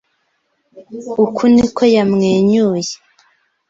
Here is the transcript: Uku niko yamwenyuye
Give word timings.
Uku 1.23 1.43
niko 1.53 1.83
yamwenyuye 1.95 2.93